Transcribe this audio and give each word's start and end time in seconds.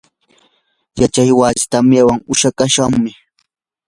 yachay 0.99 1.31
wasii 1.39 1.69
tamyawan 1.71 2.19
huchushqam. 2.27 2.93